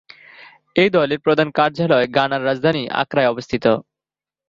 এই 0.75 0.89
দলের 0.89 1.19
প্রধান 1.19 1.47
কার্যালয় 1.51 2.07
ঘানার 2.17 2.45
রাজধানী 2.45 2.83
আক্রায় 3.01 3.31
অবস্থিত। 3.33 3.65